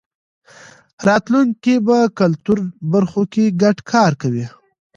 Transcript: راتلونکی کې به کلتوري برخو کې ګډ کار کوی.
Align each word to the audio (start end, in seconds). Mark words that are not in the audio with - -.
راتلونکی 1.07 1.55
کې 1.63 1.75
به 1.87 1.97
کلتوري 2.19 2.65
برخو 2.91 3.21
کې 3.33 3.45
ګډ 3.61 3.77
کار 3.91 4.11
کوی. 4.21 4.45